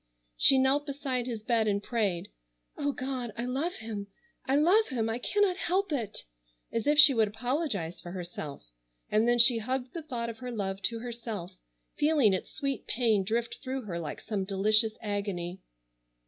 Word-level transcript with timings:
She 0.35 0.57
knelt 0.57 0.87
beside 0.87 1.27
his 1.27 1.43
bed 1.43 1.67
and 1.67 1.83
prayed: 1.83 2.31
"Oh, 2.75 2.91
God, 2.91 3.31
I 3.37 3.45
love 3.45 3.75
him, 3.75 4.07
I 4.47 4.55
love 4.55 4.87
him! 4.87 5.09
I 5.11 5.19
cannot 5.19 5.57
help 5.57 5.91
it!" 5.91 6.23
as 6.71 6.87
if 6.87 6.97
she 6.97 7.13
would 7.13 7.27
apologize 7.27 8.01
for 8.01 8.09
herself, 8.11 8.63
and 9.11 9.27
then 9.27 9.37
she 9.37 9.59
hugged 9.59 9.93
the 9.93 10.01
thought 10.01 10.31
of 10.31 10.39
her 10.39 10.51
love 10.51 10.81
to 10.89 11.01
herself, 11.01 11.51
feeling 11.99 12.33
its 12.33 12.51
sweet 12.51 12.87
pain 12.87 13.23
drift 13.23 13.59
through 13.61 13.83
her 13.83 13.99
like 13.99 14.21
some 14.21 14.43
delicious 14.43 14.97
agony. 15.03 15.61